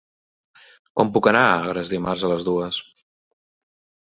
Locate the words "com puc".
0.99-1.29